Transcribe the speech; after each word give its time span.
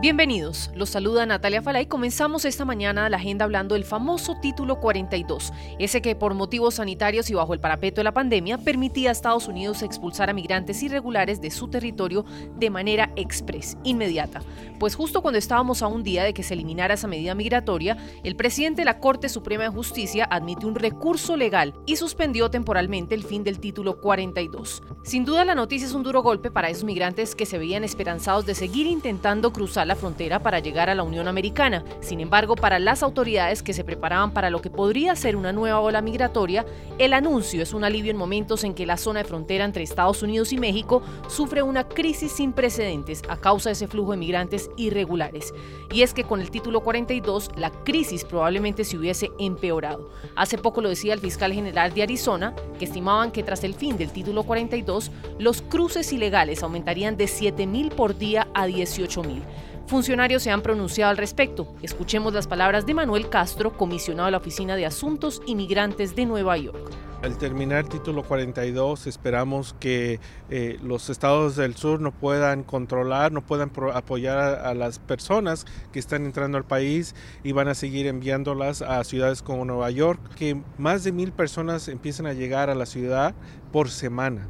Bienvenidos, 0.00 0.70
los 0.76 0.90
saluda 0.90 1.26
Natalia 1.26 1.60
Falay. 1.60 1.86
Comenzamos 1.86 2.44
esta 2.44 2.64
mañana 2.64 3.08
la 3.08 3.16
agenda 3.16 3.44
hablando 3.44 3.74
del 3.74 3.82
famoso 3.82 4.36
título 4.40 4.78
42, 4.78 5.52
ese 5.80 6.00
que 6.00 6.14
por 6.14 6.34
motivos 6.34 6.76
sanitarios 6.76 7.28
y 7.30 7.34
bajo 7.34 7.52
el 7.52 7.58
parapeto 7.58 7.96
de 7.96 8.04
la 8.04 8.14
pandemia 8.14 8.58
permitía 8.58 9.08
a 9.08 9.12
Estados 9.12 9.48
Unidos 9.48 9.82
expulsar 9.82 10.30
a 10.30 10.34
migrantes 10.34 10.84
irregulares 10.84 11.40
de 11.40 11.50
su 11.50 11.66
territorio 11.66 12.24
de 12.54 12.70
manera 12.70 13.10
express, 13.16 13.76
inmediata. 13.82 14.40
Pues 14.78 14.94
justo 14.94 15.20
cuando 15.20 15.38
estábamos 15.38 15.82
a 15.82 15.88
un 15.88 16.04
día 16.04 16.22
de 16.22 16.32
que 16.32 16.44
se 16.44 16.54
eliminara 16.54 16.94
esa 16.94 17.08
medida 17.08 17.34
migratoria, 17.34 17.96
el 18.22 18.36
presidente 18.36 18.82
de 18.82 18.86
la 18.86 19.00
Corte 19.00 19.28
Suprema 19.28 19.64
de 19.64 19.70
Justicia 19.70 20.28
admite 20.30 20.64
un 20.64 20.76
recurso 20.76 21.36
legal 21.36 21.74
y 21.86 21.96
suspendió 21.96 22.52
temporalmente 22.52 23.16
el 23.16 23.24
fin 23.24 23.42
del 23.42 23.58
título 23.58 24.00
42. 24.00 24.80
Sin 25.02 25.24
duda 25.24 25.44
la 25.44 25.56
noticia 25.56 25.88
es 25.88 25.94
un 25.94 26.04
duro 26.04 26.22
golpe 26.22 26.52
para 26.52 26.70
esos 26.70 26.84
migrantes 26.84 27.34
que 27.34 27.46
se 27.46 27.58
veían 27.58 27.82
esperanzados 27.82 28.46
de 28.46 28.54
seguir 28.54 28.86
intentando 28.86 29.52
cruzar 29.52 29.87
la 29.88 29.96
frontera 29.96 30.38
para 30.40 30.60
llegar 30.60 30.88
a 30.88 30.94
la 30.94 31.02
Unión 31.02 31.26
Americana. 31.26 31.82
Sin 32.00 32.20
embargo, 32.20 32.54
para 32.54 32.78
las 32.78 33.02
autoridades 33.02 33.62
que 33.62 33.72
se 33.72 33.82
preparaban 33.82 34.32
para 34.32 34.50
lo 34.50 34.60
que 34.60 34.70
podría 34.70 35.16
ser 35.16 35.34
una 35.34 35.52
nueva 35.52 35.80
ola 35.80 36.00
migratoria, 36.00 36.64
el 36.98 37.12
anuncio 37.12 37.62
es 37.62 37.74
un 37.74 37.82
alivio 37.82 38.10
en 38.10 38.16
momentos 38.16 38.62
en 38.64 38.74
que 38.74 38.86
la 38.86 38.96
zona 38.96 39.20
de 39.20 39.28
frontera 39.28 39.64
entre 39.64 39.82
Estados 39.82 40.22
Unidos 40.22 40.52
y 40.52 40.58
México 40.58 41.02
sufre 41.28 41.62
una 41.62 41.88
crisis 41.88 42.32
sin 42.32 42.52
precedentes 42.52 43.22
a 43.28 43.36
causa 43.36 43.70
de 43.70 43.72
ese 43.72 43.88
flujo 43.88 44.12
de 44.12 44.18
migrantes 44.18 44.70
irregulares. 44.76 45.52
Y 45.92 46.02
es 46.02 46.14
que 46.14 46.24
con 46.24 46.40
el 46.40 46.50
título 46.50 46.82
42 46.82 47.50
la 47.56 47.70
crisis 47.70 48.24
probablemente 48.24 48.84
se 48.84 48.96
hubiese 48.96 49.30
empeorado. 49.38 50.10
Hace 50.36 50.58
poco 50.58 50.82
lo 50.82 50.90
decía 50.90 51.14
el 51.14 51.20
fiscal 51.20 51.52
general 51.52 51.94
de 51.94 52.02
Arizona, 52.02 52.54
que 52.78 52.84
estimaban 52.84 53.32
que 53.32 53.42
tras 53.42 53.64
el 53.64 53.74
fin 53.74 53.96
del 53.96 54.12
título 54.12 54.42
42 54.42 55.10
los 55.38 55.62
cruces 55.62 56.12
ilegales 56.12 56.62
aumentarían 56.62 57.16
de 57.16 57.24
7.000 57.24 57.94
por 57.94 58.18
día 58.18 58.48
a 58.54 58.66
18.000. 58.66 59.42
Funcionarios 59.88 60.42
se 60.42 60.50
han 60.50 60.60
pronunciado 60.60 61.10
al 61.10 61.16
respecto. 61.16 61.74
Escuchemos 61.80 62.34
las 62.34 62.46
palabras 62.46 62.84
de 62.84 62.92
Manuel 62.92 63.30
Castro, 63.30 63.72
comisionado 63.72 64.26
de 64.26 64.32
la 64.32 64.36
Oficina 64.36 64.76
de 64.76 64.84
Asuntos 64.84 65.40
Inmigrantes 65.46 66.14
de 66.14 66.26
Nueva 66.26 66.58
York. 66.58 66.90
Al 67.22 67.38
terminar 67.38 67.88
título 67.88 68.22
42 68.22 69.06
esperamos 69.06 69.74
que 69.80 70.20
eh, 70.50 70.78
los 70.82 71.08
estados 71.08 71.56
del 71.56 71.74
sur 71.74 72.02
no 72.02 72.12
puedan 72.12 72.64
controlar, 72.64 73.32
no 73.32 73.40
puedan 73.40 73.72
apoyar 73.94 74.36
a, 74.36 74.68
a, 74.68 74.74
las 74.74 74.98
personas 74.98 75.64
que 75.90 75.98
están 75.98 76.26
entrando 76.26 76.58
al 76.58 76.64
país 76.64 77.14
y 77.42 77.52
van 77.52 77.68
a 77.68 77.74
seguir 77.74 78.06
enviándolas 78.06 78.82
a 78.82 79.02
ciudades 79.04 79.40
como 79.40 79.64
Nueva 79.64 79.90
York, 79.90 80.20
que 80.36 80.60
más 80.76 81.02
de 81.02 81.12
mil 81.12 81.32
personas 81.32 81.88
empiezan 81.88 82.26
a 82.26 82.34
llegar 82.34 82.68
a 82.68 82.74
la 82.74 82.84
ciudad 82.84 83.34
por 83.72 83.88
semana. 83.88 84.46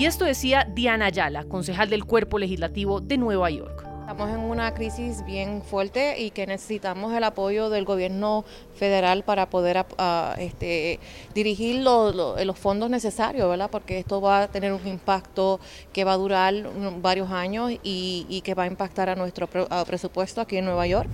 Y 0.00 0.06
esto 0.06 0.24
decía 0.24 0.66
Diana 0.66 1.04
Ayala, 1.04 1.44
concejal 1.44 1.90
del 1.90 2.06
Cuerpo 2.06 2.38
Legislativo 2.38 3.02
de 3.02 3.18
Nueva 3.18 3.50
York. 3.50 3.84
Estamos 4.00 4.30
en 4.30 4.40
una 4.40 4.72
crisis 4.72 5.22
bien 5.26 5.60
fuerte 5.60 6.18
y 6.18 6.30
que 6.30 6.46
necesitamos 6.46 7.12
el 7.12 7.22
apoyo 7.22 7.68
del 7.68 7.84
gobierno 7.84 8.46
federal 8.74 9.24
para 9.24 9.50
poder 9.50 9.76
uh, 9.98 10.40
este, 10.40 11.00
dirigir 11.34 11.82
lo, 11.82 12.12
lo, 12.12 12.42
los 12.42 12.58
fondos 12.58 12.88
necesarios, 12.88 13.46
¿verdad? 13.46 13.68
Porque 13.70 13.98
esto 13.98 14.22
va 14.22 14.44
a 14.44 14.48
tener 14.48 14.72
un 14.72 14.86
impacto 14.86 15.60
que 15.92 16.04
va 16.04 16.14
a 16.14 16.16
durar 16.16 16.54
varios 17.02 17.30
años 17.30 17.70
y 17.82 18.40
que 18.42 18.54
va 18.54 18.62
a 18.62 18.68
impactar 18.68 19.10
a 19.10 19.16
nuestro 19.16 19.48
presupuesto 19.86 20.40
aquí 20.40 20.56
en 20.56 20.64
Nueva 20.64 20.86
York. 20.86 21.10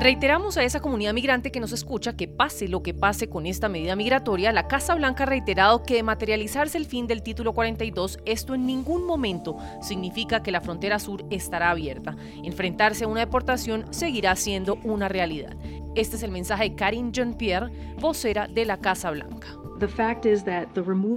Reiteramos 0.00 0.58
a 0.58 0.64
esa 0.64 0.80
comunidad 0.80 1.14
migrante 1.14 1.52
que 1.52 1.60
nos 1.60 1.72
escucha 1.72 2.16
que 2.16 2.28
pase 2.28 2.68
lo 2.68 2.82
que 2.82 2.92
pase 2.92 3.28
con 3.28 3.46
esta 3.46 3.68
medida 3.68 3.96
migratoria, 3.96 4.52
la 4.52 4.66
Casa 4.66 4.94
Blanca 4.94 5.22
ha 5.22 5.26
reiterado 5.26 5.82
que 5.84 5.94
de 5.94 6.02
materializarse 6.02 6.76
el 6.76 6.84
fin 6.84 7.06
del 7.06 7.22
título 7.22 7.54
42, 7.54 8.18
esto 8.26 8.54
en 8.54 8.66
ningún 8.66 9.06
momento 9.06 9.56
significa 9.80 10.42
que 10.42 10.50
la 10.50 10.60
frontera 10.60 10.98
sur 10.98 11.24
estará 11.30 11.70
abierta. 11.70 12.16
Enfrentarse 12.42 13.04
a 13.04 13.08
una 13.08 13.20
deportación 13.20 13.86
seguirá 13.90 14.36
siendo 14.36 14.78
una 14.82 15.08
realidad. 15.08 15.56
Este 15.94 16.16
es 16.16 16.22
el 16.22 16.32
mensaje 16.32 16.70
de 16.70 16.74
Karine 16.74 17.12
Jean-Pierre, 17.12 17.70
vocera 17.98 18.48
de 18.48 18.64
la 18.64 18.78
Casa 18.78 19.10
Blanca. 19.10 19.63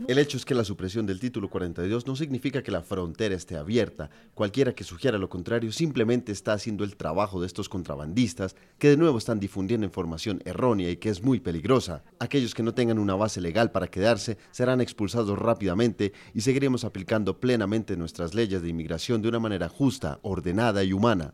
El 0.08 0.18
hecho 0.18 0.36
es 0.36 0.44
que 0.44 0.56
la 0.56 0.64
supresión 0.64 1.06
del 1.06 1.20
título 1.20 1.50
42 1.50 2.08
no 2.08 2.16
significa 2.16 2.64
que 2.64 2.72
la 2.72 2.82
frontera 2.82 3.36
esté 3.36 3.56
abierta. 3.56 4.10
Cualquiera 4.34 4.74
que 4.74 4.84
sugiera 4.84 5.18
lo 5.18 5.30
contrario 5.30 5.72
simplemente 5.72 6.32
está 6.32 6.54
haciendo 6.54 6.84
el 6.84 6.98
trabajo 6.98 7.40
de 7.40 7.46
estos 7.46 7.70
contrabandistas 7.70 8.56
que 8.80 8.90
de 8.90 8.98
nuevo 8.98 9.20
están 9.20 9.40
difundiendo 9.40 9.86
información 9.86 10.42
errónea 10.44 10.90
y 10.90 10.98
que 10.98 11.10
es 11.10 11.22
muy 11.22 11.40
peligrosa. 11.40 12.04
Aquellos 12.20 12.56
que 12.56 12.64
no 12.64 12.74
tengan 12.74 12.98
una 12.98 13.16
base 13.16 13.42
legal 13.42 13.72
para 13.72 13.88
quedarse 13.88 14.38
serán 14.52 14.82
expulsados 14.82 15.38
rápidamente 15.38 16.14
y 16.34 16.42
seguiremos 16.42 16.84
aplicando 16.84 17.40
plenamente 17.40 17.96
nuestras 17.96 18.34
leyes 18.34 18.62
de 18.64 18.70
inmigración 18.70 19.22
de 19.22 19.30
una 19.30 19.40
manera 19.40 19.70
justa, 19.70 20.20
ordenada 20.24 20.84
y 20.84 20.94
humana. 20.94 21.34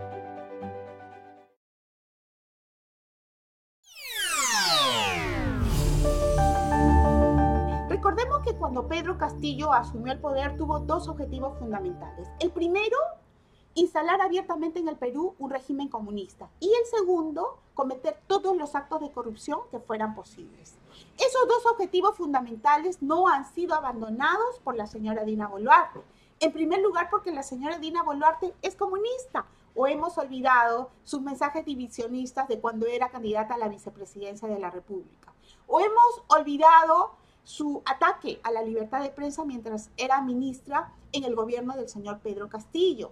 Castillo 9.41 9.73
asumió 9.73 10.13
el 10.13 10.19
poder 10.19 10.55
tuvo 10.55 10.81
dos 10.81 11.07
objetivos 11.07 11.57
fundamentales. 11.57 12.29
El 12.39 12.51
primero, 12.51 12.95
instalar 13.73 14.21
abiertamente 14.21 14.77
en 14.77 14.87
el 14.87 14.97
Perú 14.97 15.33
un 15.39 15.49
régimen 15.49 15.87
comunista. 15.87 16.47
Y 16.59 16.67
el 16.67 16.85
segundo, 16.85 17.57
cometer 17.73 18.19
todos 18.27 18.55
los 18.55 18.75
actos 18.75 19.01
de 19.01 19.09
corrupción 19.09 19.61
que 19.71 19.79
fueran 19.79 20.13
posibles. 20.13 20.77
Esos 21.17 21.47
dos 21.47 21.65
objetivos 21.65 22.17
fundamentales 22.17 23.01
no 23.01 23.27
han 23.27 23.51
sido 23.51 23.73
abandonados 23.73 24.59
por 24.63 24.75
la 24.75 24.85
señora 24.85 25.23
Dina 25.23 25.47
Boluarte. 25.47 26.01
En 26.39 26.53
primer 26.53 26.79
lugar, 26.83 27.09
porque 27.09 27.31
la 27.31 27.41
señora 27.41 27.79
Dina 27.79 28.03
Boluarte 28.03 28.53
es 28.61 28.75
comunista. 28.75 29.47
O 29.73 29.87
hemos 29.87 30.19
olvidado 30.19 30.91
sus 31.03 31.19
mensajes 31.19 31.65
divisionistas 31.65 32.47
de 32.47 32.59
cuando 32.59 32.85
era 32.85 33.09
candidata 33.09 33.55
a 33.55 33.57
la 33.57 33.69
vicepresidencia 33.69 34.47
de 34.47 34.59
la 34.59 34.69
República. 34.69 35.33
O 35.65 35.79
hemos 35.79 36.21
olvidado 36.27 37.20
su 37.51 37.81
ataque 37.85 38.39
a 38.43 38.51
la 38.51 38.61
libertad 38.61 39.01
de 39.01 39.09
prensa 39.09 39.43
mientras 39.43 39.89
era 39.97 40.21
ministra 40.21 40.93
en 41.11 41.25
el 41.25 41.35
gobierno 41.35 41.75
del 41.75 41.89
señor 41.89 42.19
Pedro 42.19 42.47
Castillo. 42.47 43.11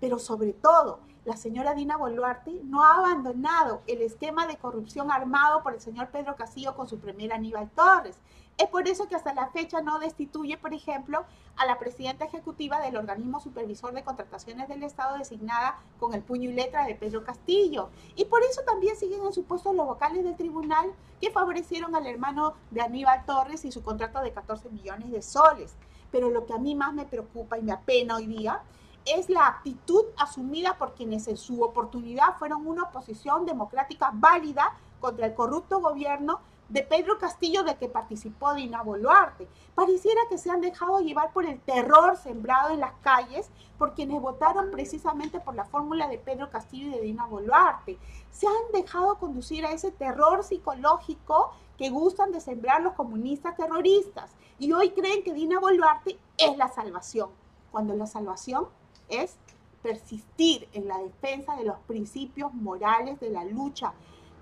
Pero 0.00 0.18
sobre 0.18 0.52
todo, 0.52 0.98
la 1.24 1.36
señora 1.36 1.72
Dina 1.72 1.96
Boluarte 1.96 2.60
no 2.64 2.82
ha 2.82 2.96
abandonado 2.96 3.82
el 3.86 4.02
esquema 4.02 4.48
de 4.48 4.56
corrupción 4.56 5.12
armado 5.12 5.62
por 5.62 5.72
el 5.72 5.80
señor 5.80 6.08
Pedro 6.08 6.34
Castillo 6.34 6.74
con 6.74 6.88
su 6.88 6.98
primera 6.98 7.36
Aníbal 7.36 7.70
Torres. 7.70 8.18
Es 8.58 8.70
por 8.70 8.88
eso 8.88 9.06
que 9.06 9.14
hasta 9.14 9.34
la 9.34 9.48
fecha 9.48 9.82
no 9.82 9.98
destituye, 9.98 10.56
por 10.56 10.72
ejemplo, 10.72 11.26
a 11.56 11.66
la 11.66 11.78
presidenta 11.78 12.24
ejecutiva 12.24 12.80
del 12.80 12.96
organismo 12.96 13.38
supervisor 13.38 13.92
de 13.92 14.02
contrataciones 14.02 14.66
del 14.68 14.82
Estado 14.82 15.18
designada 15.18 15.78
con 16.00 16.14
el 16.14 16.22
puño 16.22 16.48
y 16.48 16.54
letra 16.54 16.86
de 16.86 16.94
Pedro 16.94 17.22
Castillo. 17.22 17.90
Y 18.14 18.24
por 18.24 18.42
eso 18.42 18.62
también 18.62 18.96
siguen 18.96 19.26
en 19.26 19.34
su 19.34 19.44
puesto 19.44 19.74
los 19.74 19.86
vocales 19.86 20.24
del 20.24 20.36
tribunal 20.36 20.90
que 21.20 21.30
favorecieron 21.30 21.94
al 21.94 22.06
hermano 22.06 22.54
de 22.70 22.80
Aníbal 22.80 23.26
Torres 23.26 23.62
y 23.66 23.72
su 23.72 23.82
contrato 23.82 24.22
de 24.22 24.32
14 24.32 24.70
millones 24.70 25.10
de 25.10 25.20
soles. 25.20 25.74
Pero 26.10 26.30
lo 26.30 26.46
que 26.46 26.54
a 26.54 26.58
mí 26.58 26.74
más 26.74 26.94
me 26.94 27.04
preocupa 27.04 27.58
y 27.58 27.62
me 27.62 27.72
apena 27.72 28.16
hoy 28.16 28.26
día 28.26 28.62
es 29.04 29.28
la 29.28 29.46
actitud 29.46 30.04
asumida 30.16 30.78
por 30.78 30.94
quienes 30.94 31.28
en 31.28 31.36
su 31.36 31.62
oportunidad 31.62 32.38
fueron 32.38 32.66
una 32.66 32.84
oposición 32.84 33.44
democrática 33.44 34.10
válida 34.14 34.74
contra 34.98 35.26
el 35.26 35.34
corrupto 35.34 35.80
gobierno 35.80 36.40
de 36.68 36.82
Pedro 36.82 37.18
Castillo 37.18 37.62
de 37.62 37.76
que 37.76 37.88
participó 37.88 38.54
Dina 38.54 38.82
Boluarte. 38.82 39.46
Pareciera 39.74 40.20
que 40.28 40.38
se 40.38 40.50
han 40.50 40.60
dejado 40.60 41.00
llevar 41.00 41.32
por 41.32 41.46
el 41.46 41.60
terror 41.60 42.16
sembrado 42.16 42.70
en 42.70 42.80
las 42.80 42.94
calles 43.02 43.48
por 43.78 43.94
quienes 43.94 44.20
votaron 44.20 44.70
precisamente 44.70 45.38
por 45.38 45.54
la 45.54 45.64
fórmula 45.64 46.08
de 46.08 46.18
Pedro 46.18 46.50
Castillo 46.50 46.88
y 46.88 46.90
de 46.90 47.00
Dina 47.00 47.26
Boluarte. 47.26 47.98
Se 48.30 48.46
han 48.46 48.72
dejado 48.72 49.18
conducir 49.18 49.64
a 49.64 49.72
ese 49.72 49.92
terror 49.92 50.42
psicológico 50.42 51.52
que 51.78 51.90
gustan 51.90 52.32
de 52.32 52.40
sembrar 52.40 52.82
los 52.82 52.94
comunistas 52.94 53.56
terroristas 53.56 54.30
y 54.58 54.72
hoy 54.72 54.90
creen 54.90 55.22
que 55.22 55.34
Dina 55.34 55.60
Boluarte 55.60 56.18
es 56.38 56.56
la 56.56 56.68
salvación, 56.68 57.30
cuando 57.70 57.94
la 57.94 58.06
salvación 58.06 58.66
es 59.08 59.36
persistir 59.82 60.68
en 60.72 60.88
la 60.88 60.98
defensa 60.98 61.54
de 61.54 61.64
los 61.64 61.78
principios 61.86 62.52
morales 62.54 63.20
de 63.20 63.30
la 63.30 63.44
lucha 63.44 63.92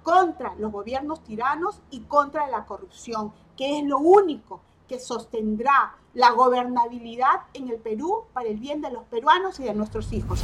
contra 0.05 0.55
los 0.57 0.71
gobiernos 0.71 1.25
tiranos 1.25 1.81
y 1.91 2.03
contra 2.03 2.47
la 2.47 2.65
corrupción, 2.67 3.33
que 3.57 3.81
es 3.81 3.85
lo 3.85 3.99
único 3.99 4.61
que 4.87 5.01
sostendrá 5.01 5.97
la 6.13 6.31
gobernabilidad 6.31 7.41
en 7.55 7.71
el 7.71 7.79
Perú 7.79 8.25
para 8.33 8.49
el 8.49 8.59
bien 8.59 8.81
de 8.81 8.93
los 8.93 9.03
peruanos 9.05 9.59
y 9.59 9.65
de 9.65 9.75
nuestros 9.75 10.13
hijos. 10.13 10.41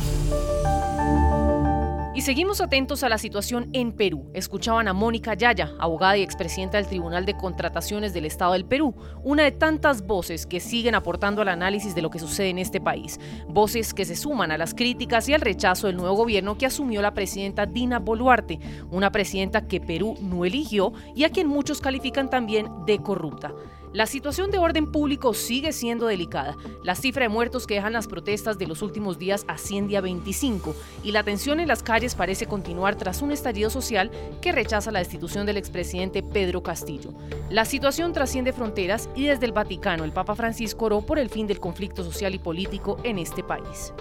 Y 2.21 2.23
seguimos 2.23 2.61
atentos 2.61 3.03
a 3.03 3.09
la 3.09 3.17
situación 3.17 3.71
en 3.73 3.93
Perú. 3.93 4.31
Escuchaban 4.35 4.89
a 4.89 4.93
Mónica 4.93 5.33
Yaya, 5.33 5.73
abogada 5.79 6.19
y 6.19 6.23
expresidenta 6.23 6.77
del 6.77 6.87
Tribunal 6.87 7.25
de 7.25 7.35
Contrataciones 7.35 8.13
del 8.13 8.27
Estado 8.27 8.53
del 8.53 8.67
Perú, 8.67 8.95
una 9.25 9.45
de 9.45 9.53
tantas 9.53 10.07
voces 10.07 10.45
que 10.45 10.61
siguen 10.61 10.95
aportando 10.95 11.41
al 11.41 11.49
análisis 11.49 11.95
de 11.95 12.03
lo 12.03 12.11
que 12.11 12.19
sucede 12.19 12.51
en 12.51 12.59
este 12.59 12.79
país. 12.79 13.19
Voces 13.49 13.95
que 13.95 14.05
se 14.05 14.17
suman 14.17 14.51
a 14.51 14.59
las 14.59 14.75
críticas 14.75 15.31
y 15.31 15.33
al 15.33 15.41
rechazo 15.41 15.87
del 15.87 15.97
nuevo 15.97 16.15
gobierno 16.15 16.59
que 16.59 16.67
asumió 16.67 17.01
la 17.01 17.15
presidenta 17.15 17.65
Dina 17.65 18.01
Boluarte, 18.01 18.61
una 18.91 19.11
presidenta 19.11 19.67
que 19.67 19.81
Perú 19.81 20.19
no 20.21 20.45
eligió 20.45 20.93
y 21.17 21.25
a 21.25 21.31
quien 21.31 21.47
muchos 21.47 21.81
califican 21.81 22.29
también 22.29 22.85
de 22.85 22.99
corrupta. 22.99 23.55
La 23.93 24.07
situación 24.07 24.53
de 24.53 24.59
orden 24.59 24.87
público 24.87 25.35
sigue 25.35 25.73
siendo 25.73 26.07
delicada. 26.07 26.57
La 26.85 26.95
cifra 26.95 27.25
de 27.25 27.29
muertos 27.29 27.67
que 27.67 27.75
dejan 27.75 27.93
las 27.93 28.07
protestas 28.07 28.57
de 28.57 28.69
los 28.69 28.83
últimos 28.83 29.19
días 29.19 29.45
asciende 29.49 29.97
a 29.97 30.01
25 30.01 30.77
y 31.03 31.11
la 31.11 31.25
tensión 31.25 31.59
en 31.59 31.67
las 31.67 31.83
calles 31.83 32.15
parece 32.15 32.47
continuar 32.47 32.95
tras 32.95 33.21
un 33.21 33.33
estallido 33.33 33.69
social 33.69 34.13
que 34.41 34.53
rechaza 34.53 34.93
la 34.93 35.01
destitución 35.01 35.45
del 35.45 35.57
expresidente 35.57 36.23
Pedro 36.23 36.63
Castillo. 36.63 37.13
La 37.51 37.65
situación 37.65 38.13
trasciende 38.13 38.53
fronteras 38.53 39.11
y 39.17 39.27
desde 39.27 39.47
el 39.47 39.53
Vaticano 39.53 40.05
el 40.05 40.13
Papa 40.13 40.37
Francisco 40.37 40.85
oró 40.85 41.01
por 41.01 41.19
el 41.19 41.29
fin 41.29 41.49
del 41.49 41.59
conflicto 41.59 42.05
social 42.05 42.33
y 42.33 42.39
político 42.39 42.99
en 43.03 43.19
este 43.19 43.43
país. 43.43 43.93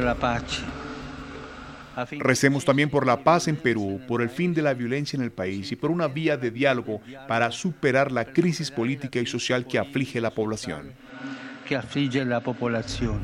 La 0.00 0.89
Recemos 2.18 2.64
también 2.64 2.90
por 2.90 3.06
la 3.06 3.24
paz 3.24 3.48
en 3.48 3.56
Perú, 3.56 4.00
por 4.06 4.22
el 4.22 4.30
fin 4.30 4.54
de 4.54 4.62
la 4.62 4.74
violencia 4.74 5.16
en 5.16 5.22
el 5.22 5.32
país 5.32 5.72
y 5.72 5.76
por 5.76 5.90
una 5.90 6.08
vía 6.08 6.36
de 6.36 6.50
diálogo 6.50 7.00
para 7.28 7.50
superar 7.50 8.12
la 8.12 8.26
crisis 8.26 8.70
política 8.70 9.18
y 9.20 9.26
social 9.26 9.66
que 9.66 9.78
aflige 9.78 10.20
la 10.20 10.30
población. 10.30 10.92
Que 11.66 11.76
aflige 11.76 12.24
la 12.24 12.40
población. 12.40 13.20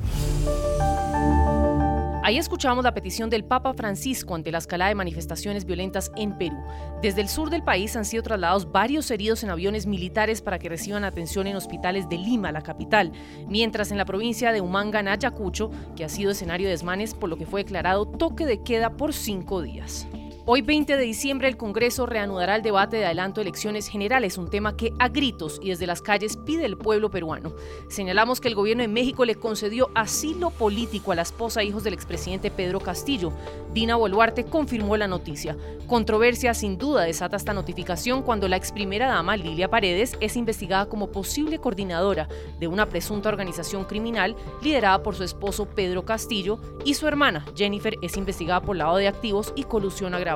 Ahí 2.26 2.38
escuchamos 2.38 2.82
la 2.82 2.92
petición 2.92 3.30
del 3.30 3.44
Papa 3.44 3.72
Francisco 3.72 4.34
ante 4.34 4.50
la 4.50 4.58
escalada 4.58 4.88
de 4.88 4.96
manifestaciones 4.96 5.64
violentas 5.64 6.10
en 6.16 6.36
Perú. 6.36 6.56
Desde 7.00 7.20
el 7.20 7.28
sur 7.28 7.50
del 7.50 7.62
país 7.62 7.94
han 7.94 8.04
sido 8.04 8.24
trasladados 8.24 8.72
varios 8.72 9.08
heridos 9.12 9.44
en 9.44 9.50
aviones 9.50 9.86
militares 9.86 10.42
para 10.42 10.58
que 10.58 10.68
reciban 10.68 11.04
atención 11.04 11.46
en 11.46 11.54
hospitales 11.54 12.08
de 12.08 12.18
Lima, 12.18 12.50
la 12.50 12.62
capital, 12.62 13.12
mientras 13.46 13.92
en 13.92 13.98
la 13.98 14.06
provincia 14.06 14.50
de 14.50 14.60
Humanga, 14.60 14.98
Ayacucho, 15.08 15.70
que 15.94 16.04
ha 16.04 16.08
sido 16.08 16.32
escenario 16.32 16.66
de 16.66 16.72
desmanes 16.72 17.14
por 17.14 17.28
lo 17.28 17.36
que 17.36 17.46
fue 17.46 17.62
declarado 17.62 18.06
toque 18.06 18.44
de 18.44 18.60
queda 18.60 18.96
por 18.96 19.12
cinco 19.12 19.62
días. 19.62 20.08
Hoy 20.48 20.62
20 20.62 20.96
de 20.96 21.02
diciembre 21.02 21.48
el 21.48 21.56
Congreso 21.56 22.06
reanudará 22.06 22.54
el 22.54 22.62
debate 22.62 22.98
de 22.98 23.06
adelanto 23.06 23.40
de 23.40 23.48
elecciones 23.48 23.88
generales, 23.88 24.38
un 24.38 24.48
tema 24.48 24.76
que 24.76 24.92
a 25.00 25.08
gritos 25.08 25.58
y 25.60 25.70
desde 25.70 25.88
las 25.88 26.02
calles 26.02 26.36
pide 26.36 26.64
el 26.66 26.78
pueblo 26.78 27.10
peruano. 27.10 27.52
Señalamos 27.88 28.40
que 28.40 28.46
el 28.46 28.54
gobierno 28.54 28.82
de 28.82 28.88
México 28.88 29.24
le 29.24 29.34
concedió 29.34 29.90
asilo 29.96 30.50
político 30.50 31.10
a 31.10 31.16
la 31.16 31.22
esposa 31.22 31.62
e 31.62 31.64
hijos 31.64 31.82
del 31.82 31.94
expresidente 31.94 32.52
Pedro 32.52 32.78
Castillo. 32.78 33.32
Dina 33.74 33.96
Boluarte 33.96 34.44
confirmó 34.44 34.96
la 34.96 35.08
noticia. 35.08 35.56
Controversia 35.88 36.54
sin 36.54 36.78
duda 36.78 37.02
desata 37.02 37.36
esta 37.36 37.52
notificación 37.52 38.22
cuando 38.22 38.46
la 38.46 38.56
ex 38.56 38.70
primera 38.70 39.08
dama 39.08 39.36
Lilia 39.36 39.68
Paredes 39.68 40.16
es 40.20 40.36
investigada 40.36 40.86
como 40.86 41.10
posible 41.10 41.58
coordinadora 41.58 42.28
de 42.60 42.68
una 42.68 42.86
presunta 42.86 43.30
organización 43.30 43.84
criminal 43.84 44.36
liderada 44.62 45.02
por 45.02 45.16
su 45.16 45.24
esposo 45.24 45.66
Pedro 45.66 46.04
Castillo 46.04 46.60
y 46.84 46.94
su 46.94 47.08
hermana 47.08 47.44
Jennifer 47.56 47.96
es 48.00 48.16
investigada 48.16 48.62
por 48.62 48.76
lavado 48.76 48.98
de 48.98 49.08
activos 49.08 49.52
y 49.56 49.64
colusión 49.64 50.14
agravada. 50.14 50.35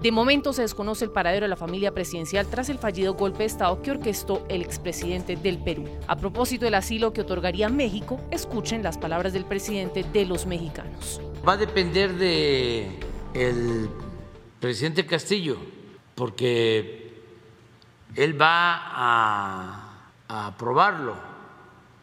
De 0.00 0.12
momento 0.12 0.52
se 0.52 0.62
desconoce 0.62 1.04
el 1.04 1.10
paradero 1.10 1.44
de 1.44 1.48
la 1.48 1.56
familia 1.56 1.92
presidencial 1.92 2.46
tras 2.46 2.68
el 2.68 2.78
fallido 2.78 3.14
golpe 3.14 3.38
de 3.38 3.44
Estado 3.46 3.80
que 3.80 3.92
orquestó 3.92 4.44
el 4.48 4.60
expresidente 4.60 5.36
del 5.36 5.58
Perú. 5.58 5.88
A 6.08 6.16
propósito 6.16 6.64
del 6.66 6.74
asilo 6.74 7.12
que 7.12 7.22
otorgaría 7.22 7.68
México, 7.68 8.20
escuchen 8.30 8.82
las 8.82 8.98
palabras 8.98 9.32
del 9.32 9.46
presidente 9.46 10.04
de 10.04 10.26
los 10.26 10.46
mexicanos. 10.46 11.20
Va 11.46 11.52
a 11.52 11.56
depender 11.56 12.14
de 12.14 12.98
el 13.32 13.88
presidente 14.60 15.06
Castillo, 15.06 15.56
porque 16.14 17.22
él 18.14 18.40
va 18.40 18.74
a, 18.76 20.08
a 20.28 20.46
aprobarlo, 20.48 21.14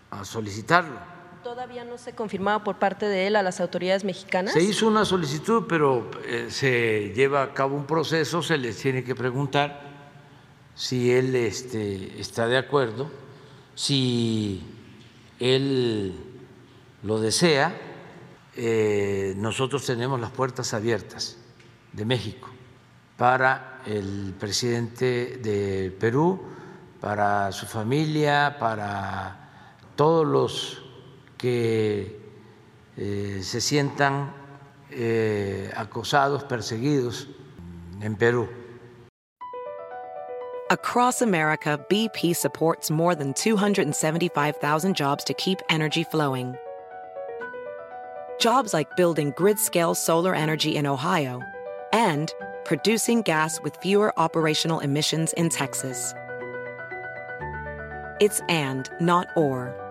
a 0.10 0.26
solicitarlo 0.26 1.11
¿Todavía 1.44 1.84
no 1.84 1.98
se 1.98 2.14
confirmaba 2.14 2.64
por 2.64 2.78
parte 2.78 3.08
de 3.08 3.26
él 3.26 3.36
a 3.36 3.42
las 3.42 3.60
autoridades 3.60 4.04
mexicanas? 4.04 4.54
Se 4.54 4.62
hizo 4.62 4.88
una 4.88 5.06
solicitud, 5.06 5.64
pero 5.68 6.12
eh, 6.24 6.48
se 6.50 7.12
lleva 7.16 7.42
a 7.42 7.54
cabo 7.54 7.76
un 7.76 7.86
proceso, 7.86 8.44
se 8.44 8.60
les 8.60 8.78
tiene 8.78 9.04
que 9.04 9.16
preguntar 9.16 9.82
si 10.76 11.12
él 11.12 11.36
este, 11.36 12.22
está 12.22 12.48
de 12.48 12.58
acuerdo, 12.58 13.10
si 13.74 14.64
él 15.40 16.16
lo 17.02 17.20
desea. 17.20 17.76
Eh, 18.56 19.34
nosotros 19.38 19.84
tenemos 19.84 20.20
las 20.20 20.30
puertas 20.30 20.76
abiertas 20.76 21.38
de 21.92 22.06
México 22.06 22.50
para 23.18 23.82
el 23.88 24.36
presidente 24.40 25.38
de 25.38 25.90
Perú, 26.00 26.40
para 27.00 27.52
su 27.52 27.66
familia, 27.66 28.58
para 28.60 29.82
todos 29.96 30.28
los 30.28 30.91
que 31.42 32.20
eh, 32.98 33.40
se 33.42 33.60
sientan 33.60 34.32
eh, 34.92 35.72
acosados, 35.76 36.44
perseguidos 36.44 37.28
en 38.02 38.16
Perú. 38.16 38.48
Across 40.70 41.22
America, 41.22 41.80
BP 41.90 42.36
supports 42.36 42.90
more 42.92 43.16
than 43.16 43.34
275,000 43.34 44.96
jobs 44.96 45.24
to 45.26 45.34
keep 45.34 45.60
energy 45.70 46.04
flowing. 46.04 46.56
Jobs 48.40 48.74
like 48.74 48.96
building 48.96 49.34
grid-scale 49.36 49.96
solar 49.96 50.34
energy 50.34 50.78
in 50.78 50.86
Ohio 50.86 51.42
and 51.92 52.34
producing 52.64 53.22
gas 53.22 53.60
with 53.62 53.76
fewer 53.82 54.18
operational 54.18 54.80
emissions 54.80 55.34
in 55.34 55.50
Texas. 55.50 56.14
It's 58.22 58.40
and, 58.48 58.90
not 59.02 59.28
or. 59.36 59.91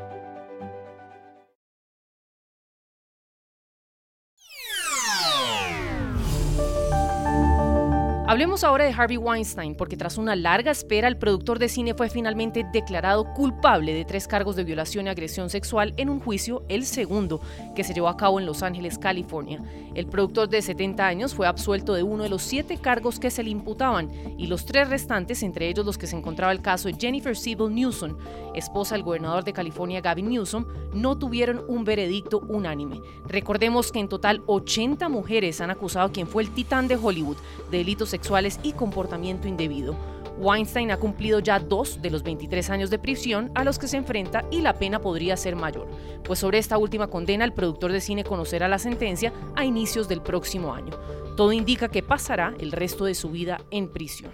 Hablemos 8.31 8.63
ahora 8.63 8.85
de 8.85 8.93
Harvey 8.93 9.17
Weinstein, 9.17 9.75
porque 9.75 9.97
tras 9.97 10.17
una 10.17 10.37
larga 10.37 10.71
espera, 10.71 11.09
el 11.09 11.17
productor 11.17 11.59
de 11.59 11.67
cine 11.67 11.93
fue 11.93 12.09
finalmente 12.09 12.65
declarado 12.71 13.25
culpable 13.33 13.93
de 13.93 14.05
tres 14.05 14.25
cargos 14.25 14.55
de 14.55 14.63
violación 14.63 15.05
y 15.05 15.09
agresión 15.09 15.49
sexual 15.49 15.93
en 15.97 16.09
un 16.09 16.21
juicio, 16.21 16.63
el 16.69 16.85
segundo, 16.85 17.41
que 17.75 17.83
se 17.83 17.93
llevó 17.93 18.07
a 18.07 18.15
cabo 18.15 18.39
en 18.39 18.45
Los 18.45 18.63
Ángeles, 18.63 18.97
California. 18.97 19.61
El 19.95 20.07
productor 20.07 20.47
de 20.47 20.61
70 20.61 21.05
años 21.05 21.35
fue 21.35 21.45
absuelto 21.45 21.93
de 21.93 22.03
uno 22.03 22.23
de 22.23 22.29
los 22.29 22.41
siete 22.41 22.77
cargos 22.77 23.19
que 23.19 23.31
se 23.31 23.43
le 23.43 23.49
imputaban, 23.49 24.09
y 24.37 24.47
los 24.47 24.65
tres 24.65 24.87
restantes, 24.87 25.43
entre 25.43 25.67
ellos 25.67 25.85
los 25.85 25.97
que 25.97 26.07
se 26.07 26.15
encontraba 26.15 26.53
el 26.53 26.61
caso 26.61 26.87
de 26.87 26.95
Jennifer 26.97 27.35
Sibyl 27.35 27.75
Newsom, 27.75 28.15
esposa 28.55 28.95
del 28.95 29.03
gobernador 29.03 29.43
de 29.43 29.51
California 29.51 29.99
Gavin 29.99 30.29
Newsom, 30.29 30.65
no 30.93 31.17
tuvieron 31.17 31.65
un 31.67 31.83
veredicto 31.83 32.39
unánime. 32.47 33.01
Recordemos 33.27 33.91
que 33.91 33.99
en 33.99 34.07
total 34.07 34.41
80 34.47 35.09
mujeres 35.09 35.59
han 35.59 35.69
acusado 35.69 36.07
a 36.07 36.11
quien 36.13 36.27
fue 36.27 36.43
el 36.43 36.51
titán 36.51 36.87
de 36.87 36.95
Hollywood 36.95 37.35
de 37.69 37.79
delitos 37.79 38.07
sexuales 38.07 38.20
sexuales 38.21 38.59
y 38.61 38.73
comportamiento 38.73 39.47
indebido. 39.47 39.95
Weinstein 40.37 40.91
ha 40.91 40.97
cumplido 40.97 41.39
ya 41.39 41.59
dos 41.59 42.01
de 42.01 42.11
los 42.11 42.21
23 42.21 42.69
años 42.69 42.89
de 42.91 42.99
prisión 42.99 43.51
a 43.55 43.63
los 43.63 43.79
que 43.79 43.87
se 43.87 43.97
enfrenta 43.97 44.45
y 44.51 44.61
la 44.61 44.73
pena 44.73 44.99
podría 44.99 45.35
ser 45.35 45.55
mayor, 45.55 45.87
pues 46.23 46.37
sobre 46.37 46.59
esta 46.59 46.77
última 46.77 47.07
condena 47.07 47.45
el 47.45 47.53
productor 47.53 47.91
de 47.91 47.99
cine 47.99 48.23
conocerá 48.23 48.67
la 48.67 48.77
sentencia 48.77 49.33
a 49.55 49.65
inicios 49.65 50.07
del 50.07 50.21
próximo 50.21 50.73
año. 50.73 50.91
Todo 51.35 51.51
indica 51.51 51.89
que 51.89 52.03
pasará 52.03 52.53
el 52.59 52.71
resto 52.71 53.05
de 53.05 53.15
su 53.15 53.29
vida 53.31 53.59
en 53.71 53.91
prisión. 53.91 54.31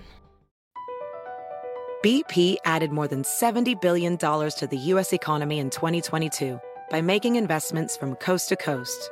BP 2.04 2.60
added 2.66 2.92
more 2.92 3.08
than 3.08 3.24
70 3.24 3.76
billion 3.82 4.18
dollars 4.18 4.54
to 4.56 4.68
the 4.68 4.94
US 4.94 5.14
economy 5.14 5.60
in 5.60 5.70
2022 5.70 6.60
by 6.92 7.02
making 7.02 7.38
investments 7.38 7.98
from 7.98 8.16
coast 8.16 8.50
to 8.50 8.56
coast. 8.56 9.12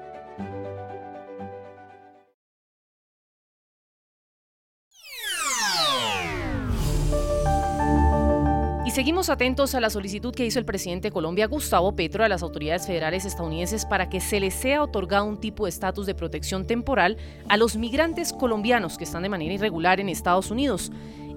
Y 8.91 8.93
seguimos 8.93 9.29
atentos 9.29 9.73
a 9.73 9.79
la 9.79 9.89
solicitud 9.89 10.35
que 10.35 10.45
hizo 10.45 10.59
el 10.59 10.65
presidente 10.65 11.07
de 11.07 11.11
Colombia, 11.13 11.47
Gustavo 11.47 11.95
Petro, 11.95 12.25
a 12.25 12.27
las 12.27 12.43
autoridades 12.43 12.85
federales 12.85 13.23
estadounidenses 13.23 13.85
para 13.85 14.09
que 14.09 14.19
se 14.19 14.41
les 14.41 14.53
sea 14.53 14.83
otorgado 14.83 15.23
un 15.23 15.39
tipo 15.39 15.63
de 15.63 15.69
estatus 15.69 16.05
de 16.05 16.13
protección 16.13 16.67
temporal 16.67 17.15
a 17.47 17.55
los 17.55 17.77
migrantes 17.77 18.33
colombianos 18.33 18.97
que 18.97 19.05
están 19.05 19.23
de 19.23 19.29
manera 19.29 19.53
irregular 19.53 20.01
en 20.01 20.09
Estados 20.09 20.51
Unidos. 20.51 20.91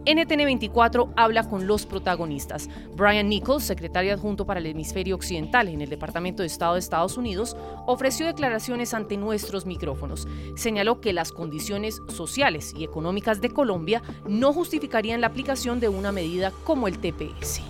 NTN24 0.06 1.14
habla 1.16 1.48
con 1.48 1.66
los 1.66 1.86
protagonistas. 1.86 2.68
Brian 2.94 3.28
Nichols, 3.28 3.64
secretario 3.64 4.12
adjunto 4.12 4.44
para 4.44 4.60
el 4.60 4.66
hemisferio 4.66 5.14
occidental 5.14 5.68
en 5.68 5.80
el 5.80 5.88
Departamento 5.88 6.42
de 6.42 6.46
Estado 6.46 6.74
de 6.74 6.80
Estados 6.80 7.16
Unidos, 7.16 7.56
ofreció 7.86 8.26
declaraciones 8.26 8.92
ante 8.92 9.16
nuestros 9.16 9.64
micrófonos. 9.64 10.28
Señaló 10.56 11.00
que 11.00 11.14
las 11.14 11.32
condiciones 11.32 12.02
sociales 12.08 12.74
y 12.76 12.84
económicas 12.84 13.40
de 13.40 13.48
Colombia 13.48 14.02
no 14.28 14.52
justificarían 14.52 15.22
la 15.22 15.28
aplicación 15.28 15.80
de 15.80 15.88
una 15.88 16.12
medida 16.12 16.52
como 16.64 16.86
el 16.86 16.98
TPS. 16.98 17.62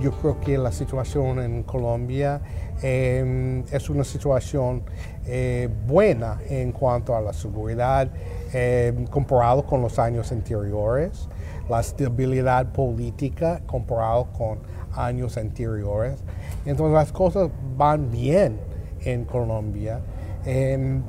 Yo 0.00 0.12
creo 0.12 0.40
que 0.40 0.58
la 0.58 0.72
situación 0.72 1.38
en 1.40 1.62
Colombia 1.62 2.40
em, 2.82 3.64
es 3.70 3.88
una 3.88 4.02
situación 4.04 4.82
eh, 5.24 5.68
buena 5.86 6.40
en 6.48 6.72
cuanto 6.72 7.16
a 7.16 7.20
la 7.20 7.32
seguridad 7.32 8.10
em, 8.52 9.06
comparado 9.06 9.64
con 9.64 9.80
los 9.80 9.98
años 9.98 10.30
anteriores 10.32 11.28
la 11.68 11.80
estabilidad 11.80 12.72
política 12.72 13.62
comparado 13.66 14.26
con 14.32 14.58
años 14.92 15.36
anteriores. 15.36 16.22
Entonces 16.64 16.94
las 16.94 17.12
cosas 17.12 17.50
van 17.76 18.10
bien 18.10 18.58
en 19.00 19.24
Colombia. 19.24 20.00
Em, 20.44 21.02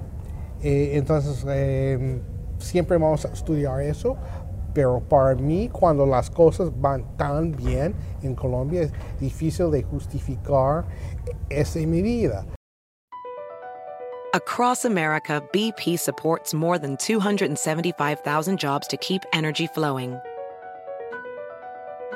eh, 0.62 0.92
entonces 0.94 1.46
em, 1.48 2.22
siempre 2.58 2.98
vamos 2.98 3.26
a 3.26 3.30
estudiar 3.30 3.82
eso, 3.82 4.18
pero 4.74 5.00
para 5.00 5.36
mí 5.36 5.70
cuando 5.70 6.06
las 6.06 6.30
cosas 6.30 6.70
van 6.80 7.06
tan 7.18 7.52
bien 7.52 7.94
en 8.24 8.36
Colombia 8.36 8.84
es 8.84 8.92
difícil 9.20 9.72
de 9.72 9.84
justificar 9.84 10.86
esa 11.50 11.80
medida. 11.80 12.46
Across 14.34 14.84
America, 14.84 15.42
BP 15.54 15.98
supports 15.98 16.54
more 16.54 16.78
than 16.78 16.98
275,000 16.98 18.58
jobs 18.60 18.86
to 18.90 18.98
keep 18.98 19.24
energy 19.32 19.66
flowing. 19.66 20.20